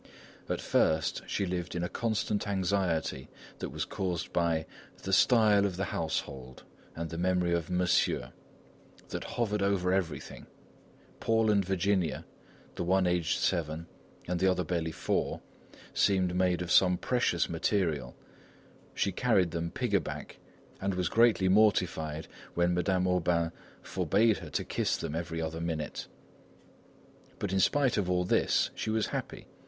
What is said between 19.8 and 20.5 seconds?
a back,